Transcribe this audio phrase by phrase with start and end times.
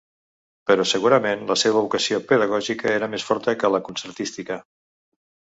[0.69, 4.59] Però segurament la seva vocació pedagògica era més forta que la concertística.